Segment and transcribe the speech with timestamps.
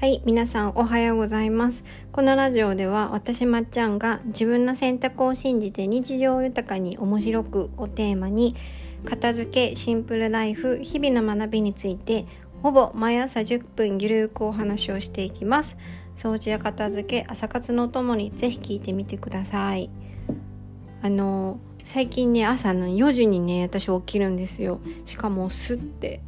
[0.00, 1.84] はい、皆さんおはようございます。
[2.10, 8.56] このラジオでは私まっちゃんが自分の選択を信じて日常を豊かに面白くをテーマに
[9.04, 12.24] 片付け、シンプルライフ、日々の学びについて
[12.62, 15.76] ほぼ毎朝10分ゆるくお話をしていきます。
[16.16, 19.90] 掃除や片付け、朝活のともにぜひ聞いてみてください。
[21.02, 24.80] あの最近ね朝の4時にね私起きるんですよ。
[25.04, 26.22] しかもすって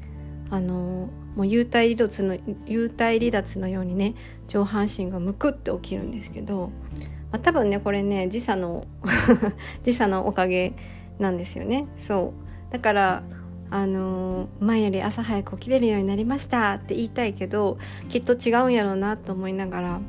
[0.51, 2.35] あのもう幽体離脱の
[2.67, 4.15] 幽体離脱のようにね
[4.49, 6.71] 上半身がむくって起きるんですけど、
[7.31, 8.85] まあ、多分ねこれね時差の
[9.85, 10.75] 時差のおかげ
[11.19, 11.87] なんですよね。
[11.97, 12.35] そ
[12.71, 12.73] う。
[12.73, 13.23] だから
[13.71, 17.79] あの前より朝早く起きれるようになりましたって言いたいけど
[18.11, 20.01] きっと違うんやろうなと思いながら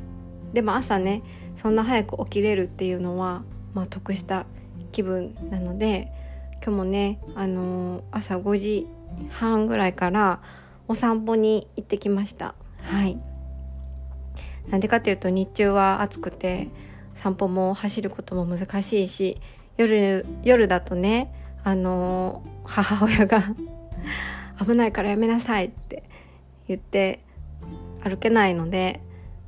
[0.52, 1.22] でも朝ね
[1.56, 4.44] そんな早く起きれるっていうのは、まあ、得した
[4.92, 6.12] 気分なので
[6.64, 8.86] 今日もね、あの朝5時
[9.28, 10.40] 半ぐらいから
[10.88, 12.54] お散歩に行ってきました。
[12.78, 13.18] はい。
[14.68, 16.68] なんでかというと日中は暑くて
[17.14, 19.36] 散歩も走ることも難しいし
[19.76, 21.32] 夜夜だとね
[21.64, 23.42] あの母親が
[24.64, 26.02] 危ないからやめなさいって
[26.68, 27.20] 言って
[28.02, 29.00] 歩けないので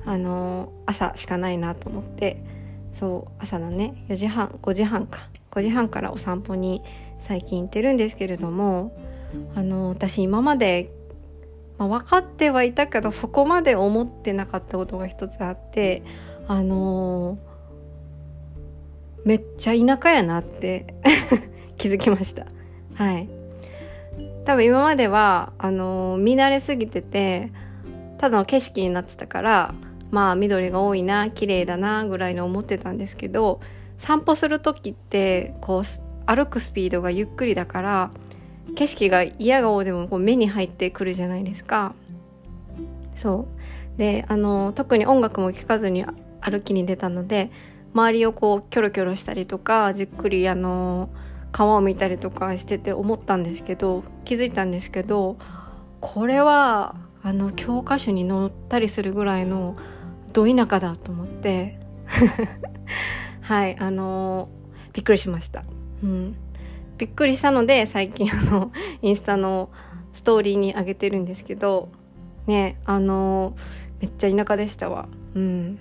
[0.05, 2.43] あの朝しかないなと思って
[2.93, 6.83] そう朝のね4時半5時半か5時半からお散歩に
[7.19, 8.93] 最近行ってるんですけれども
[9.55, 10.91] あの私今まで、
[11.79, 16.03] まあ、分かってはいたけどそこまで思ってなかったことが一つあって
[16.49, 17.39] あの
[19.25, 20.95] めっちゃ田舎やなって
[21.77, 22.47] 気づきました。
[22.95, 23.29] はい。
[24.45, 27.51] 多分今まではあの見慣れすぎてて
[28.19, 29.75] ただの景色になってたから
[30.13, 33.61] まあ緑が多いな綺麗だなぐらいに思ってたんですけど
[33.99, 35.83] 散歩する時ってこう
[36.27, 38.11] 歩くスピードがゆっくりだから
[38.77, 41.95] 景色が嫌顔でもこう目に入ってくるじゃないですか。
[43.17, 43.49] そ
[43.95, 43.99] う。
[43.99, 46.05] であの特に音楽も聴かずに
[46.41, 47.51] 歩きに出たので
[47.95, 51.09] 周りをこうキョロキョロしたりとかじっくりあの
[51.51, 55.39] 川を見たりとかしてて思ったんですけど気づいたんですけど
[56.03, 59.77] これはあの教科書に載ったりするぐらいの
[60.35, 61.81] ど田舎だと思って。
[63.41, 64.49] はいあの
[64.93, 65.63] びっくりしました。
[66.03, 66.37] うん。
[66.99, 69.71] びっくりしたので最近 あのインスタの
[70.15, 71.89] ストーリーに上げてるんですけど
[72.47, 73.55] ねあの
[74.01, 75.09] めっちゃ田舎でしたわ。
[75.35, 75.79] うん。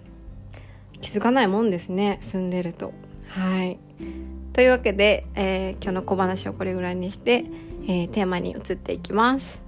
[1.01, 2.93] 気づかないもんですね住んでると。
[3.27, 3.77] はい。
[4.53, 7.45] というわけで、えー、今日の小話をこれぐらいにして、
[7.87, 9.64] えー、テーマに移っていきます。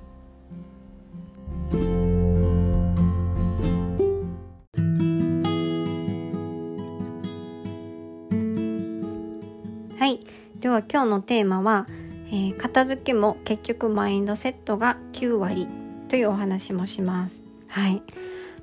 [10.98, 11.86] 今日のテーマは、
[12.32, 15.68] えー、片付けも結局マインドセットが9割
[16.10, 17.40] というお話もします。
[17.68, 18.02] はい。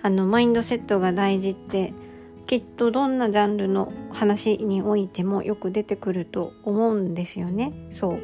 [0.02, 1.94] あのマインドセットが大事って
[2.48, 7.72] きっとどんなジャンルの話においてもよく出てくると思うんですよね。
[7.92, 8.18] そう。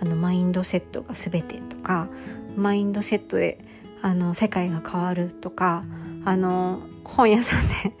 [0.00, 2.06] あのマインドセットが全てとか
[2.54, 3.58] マインドセットで
[4.02, 5.82] あの世界が変わるとか
[6.24, 7.96] あの本屋さんで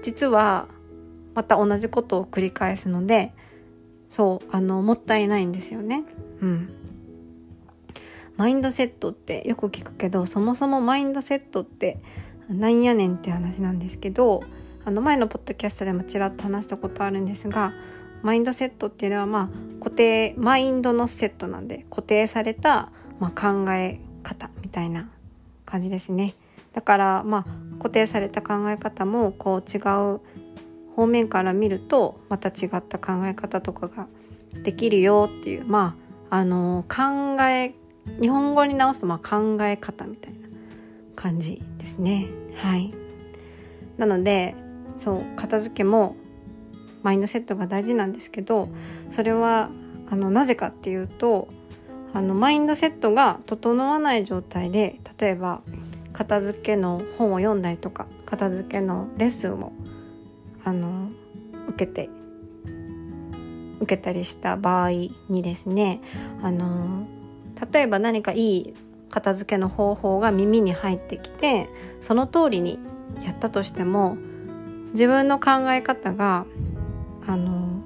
[0.03, 0.67] 実は
[1.35, 3.33] また同じことを繰り返すので
[4.09, 6.03] そうあのもったいないんですよね。
[6.41, 6.69] うん。
[8.35, 11.99] マインドセットってよく聞くけどそもそもマインドセットって
[12.49, 14.41] なんやねんって話なんですけど
[14.83, 17.73] あの前のポッドキャストでもちらっと話したことあるんですが
[18.23, 19.49] マインドセットっていうのはまあ
[19.79, 25.09] 固定マインドのセットなんで固定された、まあ、考え方みたいな
[25.65, 26.35] 感じですね。
[26.73, 27.45] だからまあ
[27.77, 29.79] 固定された考え方もこう違
[30.15, 30.19] う
[30.95, 34.07] 方面から見るとまた違った考え方とかが
[34.63, 35.97] できるよっていうま
[36.29, 37.73] ああの考え
[38.21, 40.39] 日本語に直すとまあ考え方みたいな
[41.15, 42.27] 感じですね。
[42.55, 42.93] はい。
[43.97, 44.55] なので
[44.97, 46.15] そう片付けも
[47.03, 48.69] マインドセットが大事なんですけど
[49.09, 49.69] それは
[50.09, 51.47] あのなぜかっていうと
[52.13, 55.61] あのマインドセットが整わない状態で例えば
[56.13, 59.71] 片付けの本を読んだりとか片付けのレッスンを
[60.63, 61.09] あの
[61.69, 62.09] 受けて
[63.79, 64.91] 受けたりした場合
[65.29, 66.01] にですね
[66.43, 67.07] あの
[67.71, 68.73] 例えば何かいい
[69.09, 71.67] 片付けの方法が耳に入ってきて
[71.99, 72.79] その通りに
[73.23, 74.17] やったとしても
[74.91, 76.45] 自分の考え方が
[77.27, 77.81] あの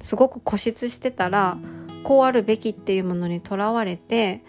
[0.00, 1.56] すごく固執してたら
[2.04, 4.42] こうあるべきっていうものにとらわれて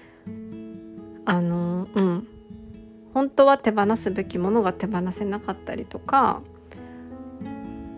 [1.26, 2.28] あのうん。
[3.14, 6.42] 本当は手放すべきものが手放せなかったりとか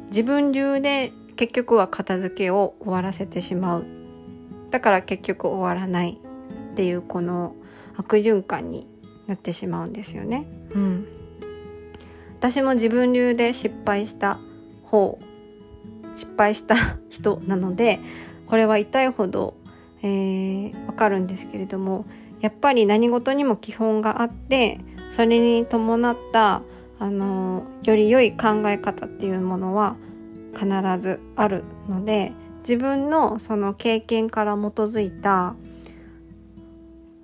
[0.07, 3.85] 自分流で結局は片付けを終わらせてしまう。
[4.71, 6.19] だから結局終わらない。
[6.75, 7.55] っていうこの
[7.95, 8.85] 悪循環に
[9.27, 10.45] なってしまうんですよね。
[10.71, 11.07] うん、
[12.37, 14.39] 私も自分流で失敗した
[14.83, 15.17] 方
[16.13, 16.75] 失敗した
[17.09, 18.01] 人なので
[18.47, 19.55] これは痛いほど、
[20.01, 22.05] えー、わかるんですけれども
[22.45, 26.61] やっぱり何事にも基本があってそれに伴った
[26.99, 29.95] あのより良い考え方っていうものは
[30.53, 30.67] 必
[30.99, 35.55] ずあるので自分のその経験から基づいた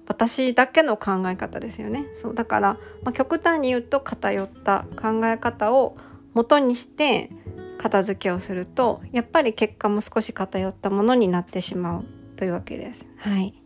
[0.07, 2.73] 私だけの考え方ですよねそうだから、
[3.03, 5.97] まあ、極端に言うと偏った考え方を
[6.33, 7.29] 元にして
[7.77, 12.05] 片付けをするとやっぱり結果も少し偏ったものになってしまう
[12.37, 13.05] というわけです。
[13.17, 13.60] はい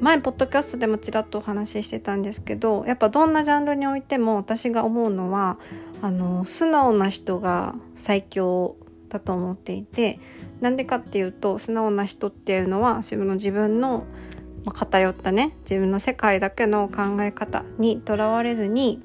[0.00, 5.58] 前ポッドキャストでもちらっとお話ししてたんですけどやっぱどんなジャンルにおいても私が思うのは
[6.02, 8.76] あの素直な人が最強
[9.08, 10.20] だと思っていて
[10.60, 14.04] なんでかっていうと素直な人っていうのは自分の自分の、
[14.64, 19.02] まあ、偏ったね自分の世界だけの考え方にとらわれずに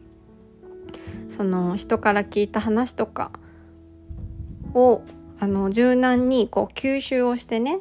[1.36, 3.32] その人から聞いた話とか
[4.74, 5.04] を
[5.40, 7.80] あの柔軟にこう吸収をしてね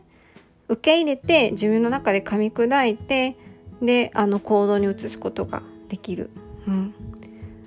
[0.71, 3.37] 受け入れて自分の中で噛み砕いて
[3.83, 6.31] であの行動に移すことができる、
[6.69, 6.95] うん、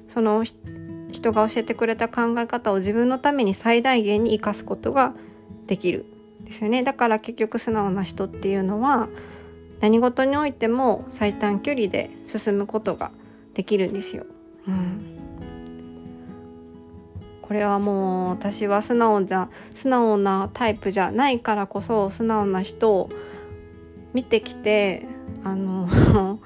[0.07, 0.43] その
[1.11, 5.13] 人が教えてくれた考え方を自分のために最大限に生かすことが
[5.67, 6.05] できる。
[6.45, 6.83] ですよね。
[6.83, 9.07] だから結局素直な人っていうのは
[9.79, 13.11] 何事においても最短距離で進むことが
[13.53, 14.25] できるんですよ。
[14.67, 15.12] うん
[17.53, 23.09] これはもう私は素直じゃ素直なタイプじゃないからこそ素直な人を
[24.11, 25.05] 見てきて
[25.43, 25.87] あの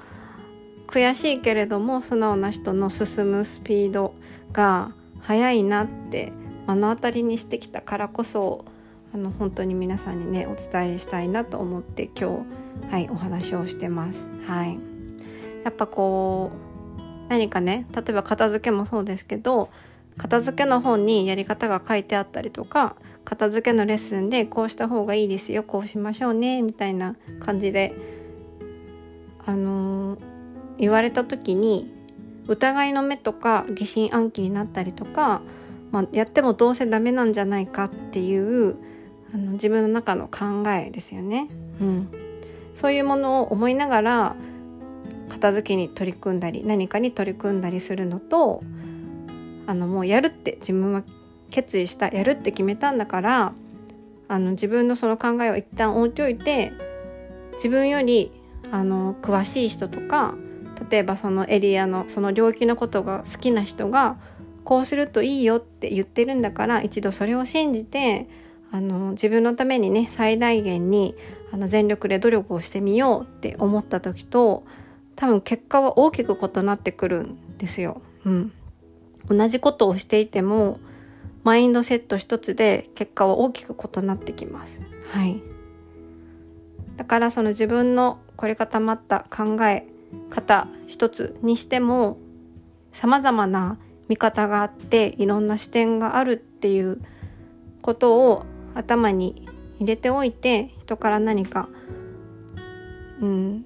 [0.86, 4.12] 悔しいけれども素直な人の進むスピード
[4.52, 6.30] が速いなって
[6.66, 8.66] 目の当たりにしてきたからこそ
[9.14, 12.44] あの本当に皆さんにねお伝えしたいなと思って今
[12.90, 14.26] 日はいお話をしてます。
[14.46, 14.78] はい、
[15.64, 16.50] やっぱこ
[16.98, 19.70] う何かね例えば片付けもそうですけど
[20.18, 27.94] 片付けの本にやり方が書いてあったりとか片付けのレッスンでこうした方がいいですよこうしましょうねみたいな感じで
[29.46, 30.18] あのー、
[30.78, 31.90] 言われた時に
[32.48, 35.42] 疑いの目とか疑心暗鬼になったりとか、
[35.92, 38.76] まあ、やってもどうせダメなんじゃないかっていう
[39.32, 41.48] あの自分の中の考えですよね。
[41.80, 42.08] うん、
[42.74, 44.36] そういうものを思いながら
[45.28, 48.62] 片付けに取り組んだり何かに取り組んだりするのと
[49.68, 51.02] あのもうやるって自分は
[51.50, 53.52] 決意したやるって決めたんだから
[54.26, 56.72] あの自分のその考えを一旦置いておいて
[57.52, 58.32] 自分より
[58.72, 60.34] あの詳しい人とか
[60.90, 64.16] 例えばそのエリアのその領域のことが好きな人が
[64.64, 68.26] こうするといいよって言ってるんだから一度それを信じて
[68.72, 71.14] あの自分のためにね最大限に
[71.52, 74.64] あの全力で努力をしてみようって思った時と
[75.14, 78.00] 多分結果は大きく異なってくるんですよ。
[78.24, 78.52] うん、
[79.26, 80.78] 同じことをしていても
[81.44, 84.78] マインドセット一つで結果は大きく異なってきます。
[85.12, 85.40] はい。
[86.96, 89.86] だからその自分の凝り固まった考え
[90.30, 92.18] 方一つにしても
[92.92, 97.00] 様々な見方があっていろんな視点があるっていう
[97.82, 98.44] ことを
[98.74, 99.46] 頭に
[99.78, 101.68] 入れておいて人から何か、
[103.20, 103.64] うん、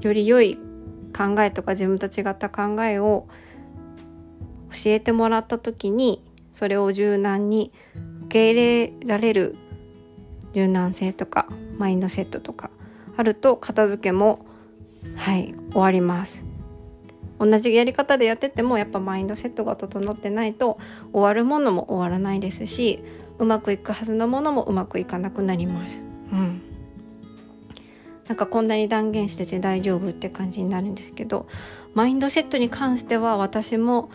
[0.00, 0.58] より良い
[1.16, 3.28] 考えとか自分と違った考えを
[4.72, 7.72] 教えてもらった時にそれを柔軟に
[8.26, 9.56] 受け入れられる
[10.54, 11.46] 柔軟性とか
[11.78, 12.70] マインドセットとか
[13.16, 14.44] あると片付けも
[15.16, 16.44] はい終わります。
[17.38, 20.78] 同じやり方でやっててもやっぱマインドセットが整ってないと
[21.12, 23.02] 終わるものも終わらないですし
[23.40, 26.00] うまくいくはずのものもうまくいかなくなります。
[26.32, 26.62] うん。
[28.28, 31.48] なんかこんなに断言してて大丈夫って感じになるんですけど
[31.94, 34.08] マインドセットに関しては私も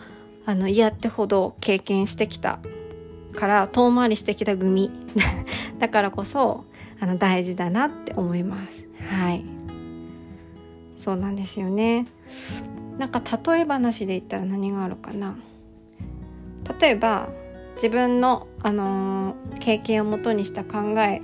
[0.48, 2.58] あの嫌ってほど経験してきた
[3.34, 4.90] から遠回りしてきた組。
[5.78, 6.64] だからこそ
[6.98, 9.14] あの大事だなって思います。
[9.14, 9.44] はい。
[11.00, 12.06] そうなんですよね。
[12.96, 15.36] なんか例え話で言ったら何があるかな。
[16.80, 17.28] 例えば
[17.74, 21.20] 自分の、あのー、経験をもとにした考え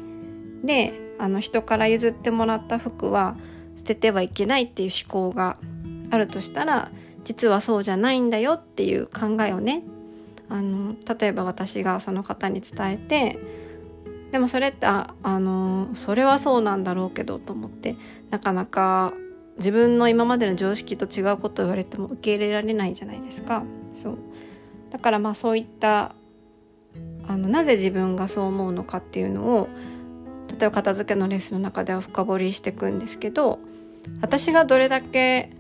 [0.62, 3.36] であの人から譲ってもらった服は
[3.76, 5.56] 捨ててはいけないっていう思考が
[6.10, 6.90] あるとしたら
[7.24, 9.82] 実はそうじゃないんだよっていう考えをね
[10.48, 13.38] あの例えば私がその方に伝えて
[14.30, 17.96] でもそれってああのそれはそうなんだろうけどと思って
[18.30, 19.12] なかなか
[19.56, 23.62] 自分の今までの常識と違うことを言われても受け入れられないじゃないですか。
[23.94, 24.18] そう
[24.90, 26.14] だからまあそういった
[27.26, 29.68] あのなぜ自分がそう思うのかっていうのを
[30.48, 33.58] 例えば片付けのレッスンの中では深掘りしていくんですけど
[34.20, 35.50] 私がどれだけ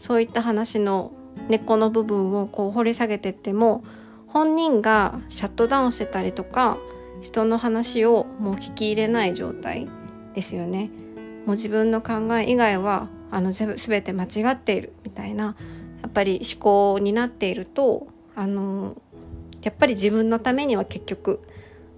[0.00, 1.12] そういった話の
[1.48, 3.84] 根っこの部分をこう掘り下げてっても
[4.26, 6.78] 本人がシャットダウンしてたりとか
[7.20, 9.86] 人の話をもう聞き入れない状態
[10.34, 10.90] ですよね。
[11.44, 15.56] もう自分の考え以外はあの全て間違っているみたいな
[16.02, 18.96] やっぱり思考になっているとあの
[19.62, 21.40] やっぱり自分のためには結局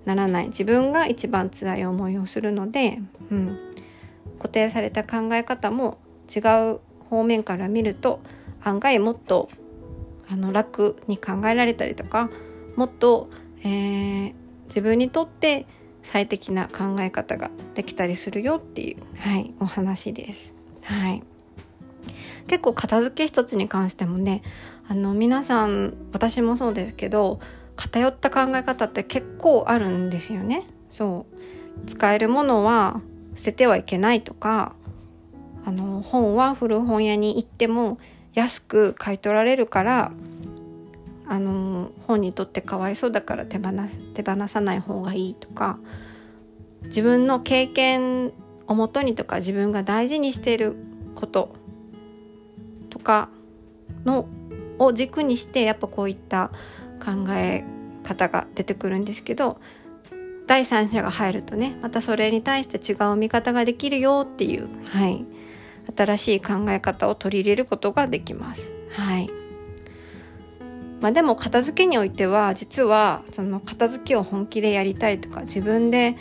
[0.05, 3.59] ならない自分が一番辛い思いをするので、うん、
[4.39, 5.99] 固定された考え方も
[6.35, 6.41] 違
[6.73, 6.81] う
[7.13, 8.21] 方面から見ると
[8.65, 9.51] 案外もっと
[10.31, 12.31] あの楽に考えられたりとか
[12.75, 13.29] もっと、
[13.63, 14.35] えー、
[14.69, 15.67] 自分にとって
[16.03, 20.55] 最適な考え方ができたりするよっていう、はい、お話です。
[20.85, 21.23] はい、
[22.47, 24.43] 結構片付け一つに関してもね
[24.89, 27.41] あの皆さん私もそうですけど
[27.77, 30.65] 偏った考え方って結構あるんですよね。
[30.91, 31.27] そ
[31.85, 33.03] う使えるものは
[33.35, 34.75] 捨ててはいけないとか
[35.65, 37.99] あの本は古本屋に行っても
[38.35, 40.13] 安く買い取られるから
[41.27, 43.71] あの本にとってかわいそうだから手放
[44.15, 45.79] 手放さない方がいいとか
[46.85, 48.33] 自分の経験
[48.67, 50.77] をもとにとか自分が大事にしている
[51.15, 51.55] こと
[52.91, 53.29] とか
[54.05, 54.27] の
[54.79, 56.51] を軸にしてやっぱこういった
[57.03, 57.65] 考え
[58.05, 59.61] 方が出てくるんですけど
[60.47, 65.25] 第三者が入るとねまたそれに対して違う見方ができるよっていう、はい、
[65.95, 68.71] 新しい考え方を取り入れることができます。
[68.91, 69.31] はい
[71.01, 76.17] まあ、でも片付けにおいては実はその片付けを本気でやりたいとか自分で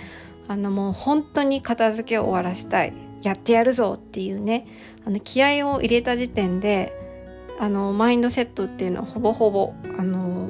[0.47, 4.65] あのもう本当に片付けを終わらしたいやってやるぞっていうね
[5.05, 6.93] あの気合を入れた時点で
[7.59, 10.49] あのマインドセットっていうのはほぼほぼあの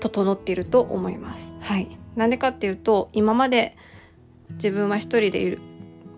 [0.00, 1.52] 整っていると思います。
[1.60, 3.76] はい、なんでかっていうと今まで
[4.54, 5.60] 自分は一人でいる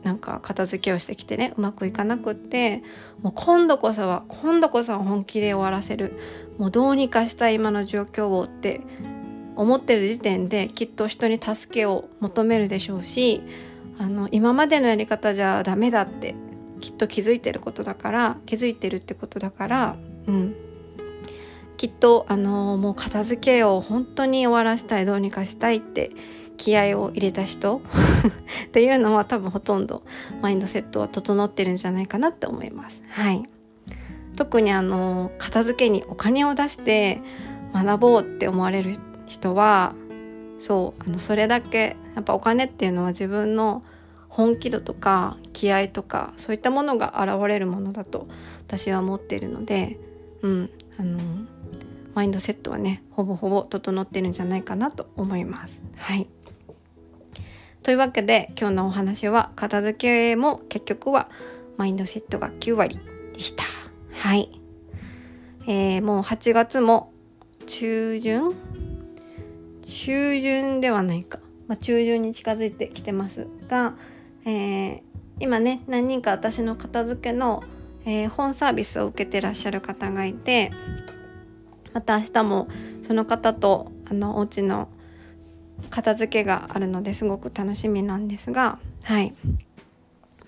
[0.05, 2.83] なんか片付けをしてきてねうまくいかなくって
[3.23, 6.19] もう今度こそは今度こそは本気で終わらせる。
[6.59, 8.81] もうどうにかしたい今の状況をって
[9.57, 13.41] 思ってる時点できっと人に助けを求めるでしょうし
[13.99, 16.35] あの今までのやり方じゃダメだって
[16.81, 19.97] きっと気づいてることだから気づいてるってことだから、
[20.27, 20.55] うん、
[21.77, 26.11] きっとあのもう片付けを本当に終わらせたいどうにかしたいって
[26.57, 27.81] 気合を入れた人
[28.67, 30.03] っていうのは多分ほとんど
[30.41, 33.03] マインドセットは整ってるんじゃないかなって思います。
[33.11, 33.43] はい、
[34.37, 37.21] 特にあの片付けにお金を出して
[37.73, 39.95] 学ぼうって思われる人は
[40.59, 43.83] そうあのそれだけやっぱお金っていうのは自分の
[44.29, 48.27] 本気度とか気合とかそういったものが現れるものだと
[48.67, 49.99] 私は思っているので、
[50.43, 51.19] うん、あの
[52.15, 55.75] マインドセットはねほぼほぼ整ってるんじゃないかなと思います。
[55.97, 56.27] はい
[57.85, 61.29] というわけで今日のお話は片付けも結局は
[61.77, 62.99] マインドセットが9割
[63.35, 63.65] でした。
[64.11, 64.59] はい。
[65.67, 67.13] えー、もう8月も
[67.67, 68.53] 中旬？
[69.83, 73.95] 中旬ではないか、まあ、中旬に近づいてきてますが、
[74.47, 75.03] えー、
[75.41, 77.63] 今ね何人か私の片付けの、
[78.07, 80.71] えー、本サービスを受けてらっしゃる方がいて
[81.93, 82.69] また明日も
[83.03, 84.89] その方とあのお家の
[85.91, 89.35] 片付けがあるのですごく楽しみなんですがはい。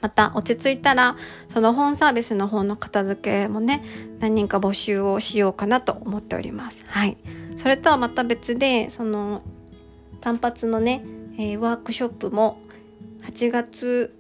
[0.00, 1.16] また落ち着いたら
[1.52, 3.82] その本サービスの方の片付けもね
[4.20, 6.84] 何人か募集をしようかなと思っております。
[6.86, 7.16] はい。
[7.56, 9.42] それとはまた別でその
[10.20, 11.04] 単発のね、
[11.38, 12.60] えー、ワークショップも
[13.22, 14.14] 8月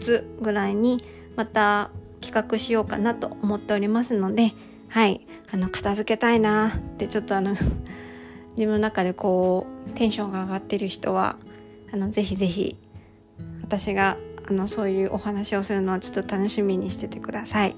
[0.00, 1.04] 末ぐらいに
[1.36, 1.90] また
[2.20, 4.54] 企画しようかなと思っておりますので
[4.88, 5.26] はい。
[5.52, 7.54] あの片付けたいなってちょっとあの
[8.56, 11.36] 自分の中でこうテンションが上がってる人は
[11.92, 12.76] あのぜひぜひ
[13.62, 14.16] 私が
[14.48, 17.76] あのそういうお話をするのはちょっと楽しみにしててください。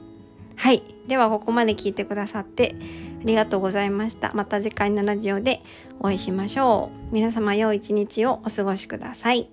[0.57, 0.83] はい。
[1.07, 2.75] ではここまで聞いてくださって
[3.23, 4.33] ありがとうございました。
[4.35, 5.63] また次回のラジオで
[6.01, 7.15] お会いしましょう。
[7.15, 9.49] 皆様良い一日をお過ごしください。